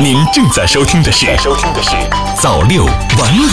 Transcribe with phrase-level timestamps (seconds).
[0.00, 1.90] 您正在收听的是《收听的是
[2.40, 3.44] 早六晚五》。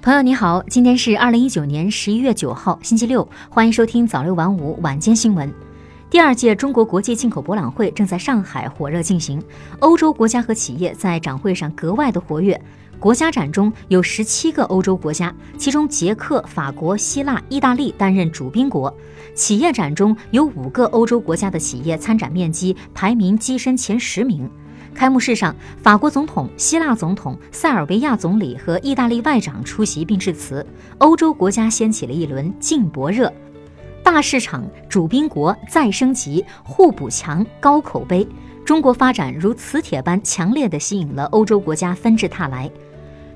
[0.00, 5.52] 朋友你好，今天是二零一九年十一月九号，星期六，欢迎收听早六晚五晚间新闻。
[6.10, 9.42] 第二届中国国际进口博览会正在上海火热进行，
[9.80, 12.60] 欧洲国家和企业在展会上格外的活跃。
[13.02, 18.96] 国家展中有十七个欧洲国家，其中捷克、法国、希腊、意大利担任主宾国。
[19.34, 24.48] 企业展中有五个欧洲国家的企业参展面积排名跻身前十名。
[24.94, 25.52] 开幕式上，
[25.82, 30.64] 法国总统、希腊总统、塞尔维亚总理和意大利外长出席并致辞。
[30.98, 33.32] 欧洲国家掀起了一轮竞博热，
[34.04, 38.24] 大市场、主宾国再升级，互补强、高口碑。
[38.64, 42.70] 中国发展如磁铁般强烈地吸引了欧洲国家纷至沓来。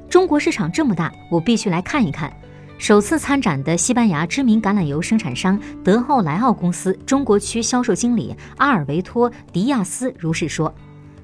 [0.09, 2.33] 中国市场这么大，我必须来看一看。
[2.79, 10.73] 首次参展的西班牙知名橄榄油生产商德奥莱奥公司中国区销售经理阿尔维托·迪亚斯如是说。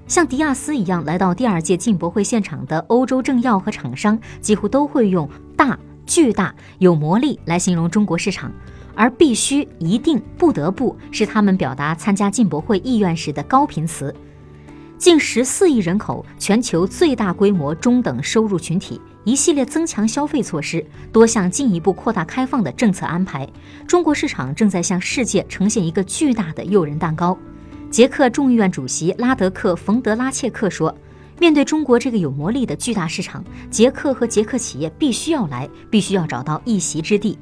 [0.09, 8.51] 像迪亚斯一样来到第二届进博会现场的欧洲政要和厂商，几乎都会用“大”“巨大”“有魔力”来形容中国市场，
[8.95, 14.15] 而“必须”“一定”“不得不”是他们表达参加进博会意愿时的高频词。
[15.03, 23.45] 近十四亿人口，全球最大规模中等收入群体，一系列增强消费措施，多项进一步扩大开放的政策安排，
[23.85, 27.37] 中国市场正在向世界呈现一个巨大的诱人蛋糕。
[27.91, 30.97] 捷克众议院主席拉德克·冯德拉切克说
[31.41, 37.37] ：“面对中国这个有魔力的巨大市场，捷克和捷克企业必须要来，必须要找到一席之地。”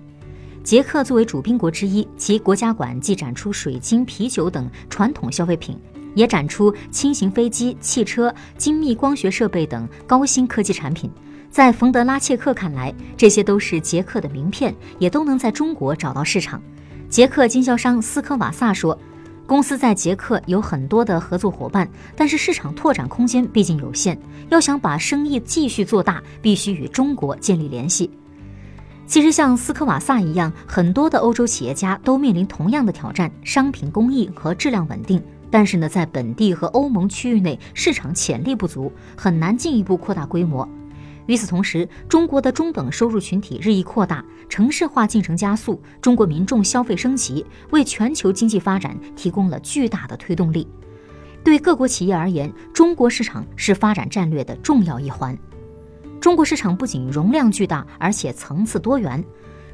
[0.65, 5.79] 捷克作为主宾国之一，其国家馆既展出水晶、啤酒等传统消费品。
[6.15, 11.11] 也展出轻型飞机、汽车、精密光学设备等高新科技产品。
[11.51, 16.63] 在冯德拉切克看来，这些都是捷克的名片，也都能在中国找到市场。
[17.09, 18.97] 捷克经销商斯科瓦萨说，
[19.47, 24.17] 公司在捷克有很多的合作伙伴，但是市场拓展空间毕竟有限，
[24.49, 28.09] 要想把生意继续做大，必须与中国建立联系。
[29.09, 35.21] 其实，像斯科瓦萨一样，很多的欧洲企业家都面临同样的挑战：商品工艺和质量稳定。
[35.51, 40.69] 但是呢，在本地和欧盟区域内，市场潜力不足，很难进一步扩大规模。
[41.27, 50.67] 与此同时，中国的中等收入群体日益扩大，城市化进程加速，中国民众消费升级，为全球经济发展提供了巨大的推动力。
[51.45, 55.37] 对各国企业而言，中国市场是发展战略的重要一环。
[56.21, 59.25] 中国市场不仅容量巨大，而且层次多元。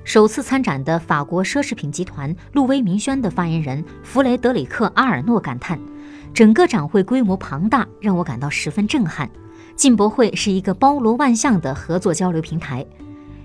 [0.06, 5.76] 首次参展的法国奢侈品集团路威明轩的发言人弗雷德里克·阿尔诺感叹
[6.32, 9.28] ：“整个展会规模庞大，让我感到十分震撼。
[9.74, 12.86] 进博会是一个包罗万象的合作交流平台。”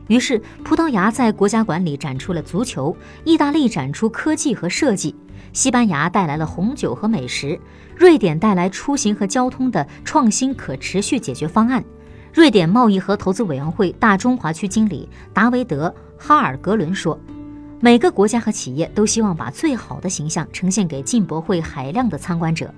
[0.08, 5.16] 于是，葡萄牙在国家馆里展出了足球，意大利展出科技和设计，
[5.54, 7.60] 西班牙带来了红酒和美食，
[7.96, 11.84] 瑞典带来出行和交通的创新可持续解决方案。
[12.32, 15.90] 瑞典贸易和投资委员会大中华区经理达维德·
[16.24, 17.20] 哈尔格伦说
[17.82, 22.72] ：“每个国家和企业都希望把最好的形象呈现给进博会海量的参观者。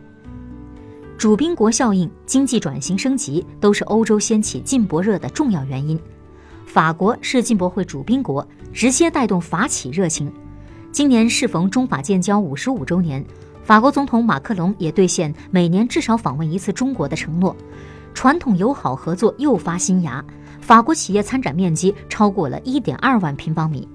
[1.18, 6.00] 主宾国效应、经济转型升级都是欧洲掀起进博热的重要原因。
[6.66, 10.32] 法国是进博会主宾国，直接带动法企热情。
[10.94, 13.24] 今年适逢中法建交五十五周年，
[13.62, 17.54] 法国总统马克龙也兑现每年至少访问一次中国的承诺。”
[18.14, 20.24] 传统友好合作又发新芽，
[20.62, 23.88] 法国企业参展面积超过了一点二万平方米。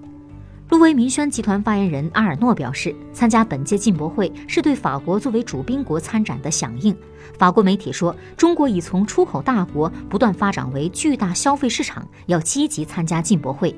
[0.68, 6.94] 路威明轩集团发言人阿尔诺表示，参加本届进博会是对法国作为主宾国参展的响应。
[7.38, 13.74] 法国媒体说，中国已从出口大国不断发展为巨大消费市场，要积极参加进博会。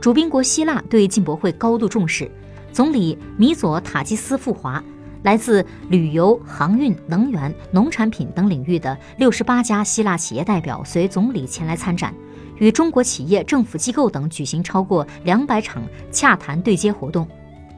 [0.00, 2.28] 主宾国希腊对进博会高度重视，
[2.72, 4.82] 总理米佐塔基斯赴华。
[5.22, 12.14] 来自旅游、航运、能源、农产品等领域的六十八家希腊企业代表随总理前来参展，
[12.58, 15.82] 与中国企业、政府机构等举行超过两百场
[16.12, 17.26] 洽谈对接活动。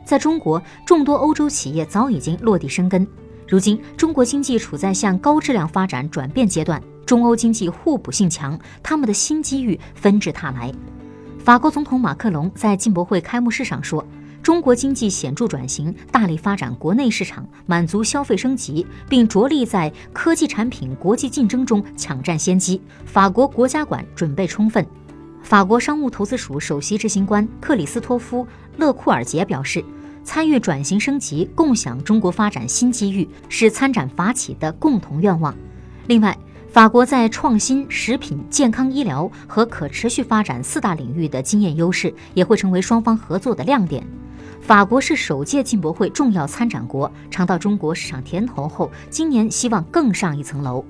[0.04, 3.06] 在中国，众多欧洲企业早已经落地生根。
[3.46, 10.70] 如今，中国经济处在向高质量发展转变阶段，中欧经济互补性强，他们的新机遇纷至沓来。
[11.38, 14.04] 法国总统马克龙在进博会开幕式上说。
[14.48, 22.80] 中国经济显著转型，大力发展国内市场，满足消费升级，并着力在科技产品国际竞争中抢占先机。
[23.04, 24.82] 法国国家馆准备充分。
[25.42, 28.42] 法国商务投资署首席执行官克里斯托夫·
[28.78, 29.84] 勒库尔杰表示，
[30.24, 35.54] 参与转型升级，共享中国发展新机遇，是参展法企的共同愿望。
[36.06, 36.34] 另外，
[36.72, 44.02] 法国在创新、食品、健康、医疗和可持续发展四大领域的经验优势，也会成为双方合作的亮点。
[44.60, 50.84] 法国是首届进博会重要参展国，尝到中国市场甜头后，今年希望更上一层楼。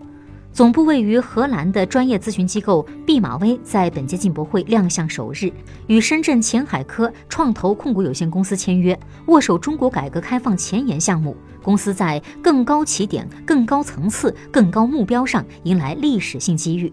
[0.52, 5.52] 总部位于荷兰的专业咨询机构毕马威在本届进博会亮相首日，
[5.86, 11.36] 与深圳前海科创投控股有限公司签约，握手中国改革开放前沿项目。
[11.62, 16.92] 公司在更高起点、更高层次、更高目标上迎来历史性机遇。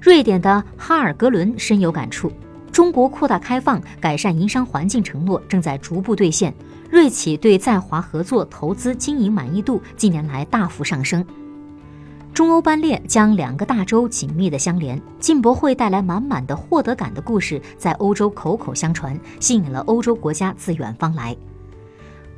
[0.00, 2.32] 瑞典的哈尔格伦深有感触，
[2.80, 6.54] 中国扩大开放、改善营商环境承诺正在逐步兑现。
[6.88, 11.22] 瑞企对在华合作投资经营满意度近年来大幅上升。
[12.32, 21.36] 中欧班列将两个大洲紧密的相连，进博会带来满满的获得感的故事在欧洲口口相传，吸引了欧洲国家自远方来。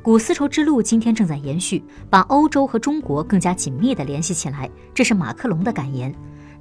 [0.01, 4.69] 古丝绸之路今天正在延续，把欧洲和中国更加紧密地联系起来。
[4.93, 6.13] 这是马克龙的感言。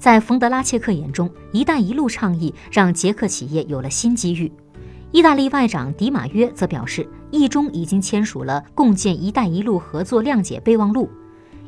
[0.03, 4.51] 在冯德拉切克眼中，“一带一路”倡议让捷克企业有了新机遇。
[5.13, 11.09] 意大利外长迪马约则表示，意中已经签署了共建“一带一路”合作谅解备忘录。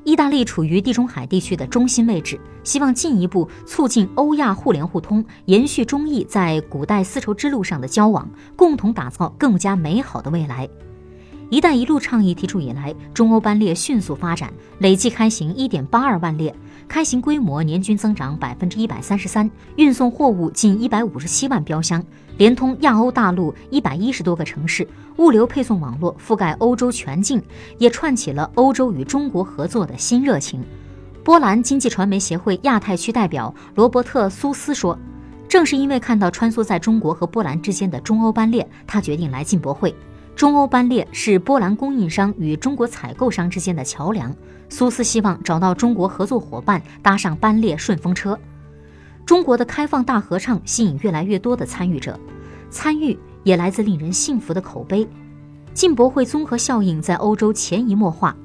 [0.02, 10.68] 意大利处于地中海地区的中心位置，希望进一步促进欧亚互联互通，延续中意在古代丝绸之路上的交往，共同打造更加美好的未来。
[11.50, 16.52] “一带一路”倡议提出以来，中欧班列迅速发展，累计开行1.82万列，
[16.88, 22.02] 开行规模年均增长百分之一百三十三，运送货物近一百五十七万标箱。
[22.36, 24.86] 连通亚欧大陆一百一十多个城市，
[25.18, 27.40] 物流配送网络覆盖欧洲全境，
[27.78, 30.60] 也串起了欧洲与中国合作的新热情。
[31.22, 34.98] 波兰经济传媒协会亚太区代表罗伯特·苏斯说
[35.48, 39.94] ：“正是因为看到穿梭在中国和波兰之间的中欧班列，他决定来进博会。
[40.44, 44.30] 中欧班列是波兰供应商与中国采购商之间的桥梁。
[44.68, 48.38] 苏斯希望找到中国合作伙伴，搭上班列顺风车。”
[49.24, 52.20] 中国的开放大合唱吸引越来越多的参与者，
[52.68, 55.08] 参与也来自令人信服的口碑。
[55.72, 58.36] 进博会综合效应在欧洲潜移默化。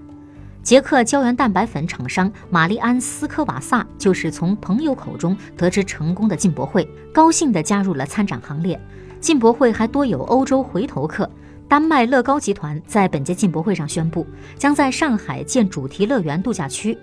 [0.63, 8.79] 捷克胶原蛋白粉厂商玛丽安斯科瓦萨就是从朋友口中得知成功的进博会，高兴地加入了参展行列。
[9.19, 11.29] 进博会还多有欧洲回头客，
[11.69, 14.25] 丹麦乐高集团在本届进博会上宣布，
[14.57, 16.97] 将在上海建主题乐园度假区。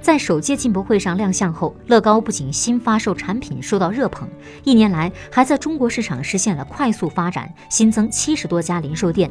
[0.00, 4.28] 在首届进博会上亮相后，乐高不仅新发售产品受到热捧，
[4.62, 9.28] 一年来还在中国市场实现了快速发展，新增七十多家零售店。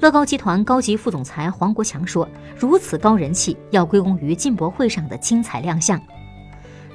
[0.00, 2.26] 乐高集团高级副总裁黄国强说
[2.58, 6.00] ：“如此高人气，要归功于进博会上的精彩亮相。”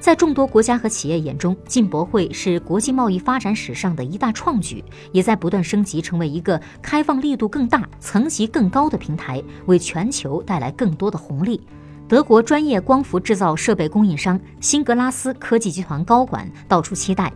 [0.04, 4.84] 在众多国家和企业眼中，进博会是国际贸易发展史上的一大创举，
[5.14, 11.62] 也在不断升级，成为一个开放力度更大、层级更高的平台，为全球带来更多的红利。
[12.06, 17.32] 德国专业光伏制造设备供应商辛格拉斯科技集团高管道出期待：“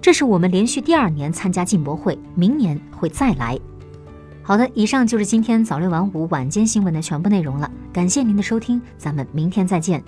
[0.00, 3.58] 这是我们连续第二年参加进博会，明年会再来。”
[4.44, 10.00] 好的，以上就是今天早六晚五晚间新闻的全部内容了，感谢您的收听，咱们明天再见。